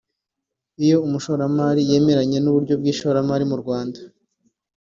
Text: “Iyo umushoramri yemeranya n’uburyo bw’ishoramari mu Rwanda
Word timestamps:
“Iyo 0.83 0.97
umushoramri 1.05 1.81
yemeranya 1.89 2.39
n’uburyo 2.41 2.73
bw’ishoramari 2.79 3.43
mu 3.51 3.57
Rwanda 3.61 3.99